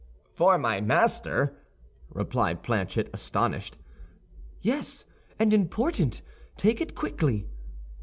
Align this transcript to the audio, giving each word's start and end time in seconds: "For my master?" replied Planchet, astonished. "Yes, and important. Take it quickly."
"For 0.33 0.57
my 0.57 0.81
master?" 0.81 1.53
replied 2.09 2.63
Planchet, 2.63 3.11
astonished. 3.13 3.77
"Yes, 4.59 5.05
and 5.37 5.53
important. 5.53 6.23
Take 6.57 6.81
it 6.81 6.95
quickly." 6.95 7.45